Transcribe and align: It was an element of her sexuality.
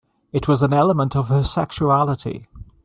It 0.33 0.47
was 0.47 0.63
an 0.63 0.73
element 0.73 1.15
of 1.15 1.27
her 1.29 1.43
sexuality. 1.43 2.47